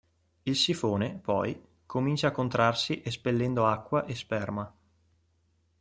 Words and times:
Il 0.45 0.55
sifone 0.55 1.19
poi 1.21 1.61
comincia 1.85 2.29
a 2.29 2.31
contrarsi 2.31 3.03
espellendo 3.05 3.67
acqua 3.67 4.03
e 4.05 4.15
sperma. 4.15 4.75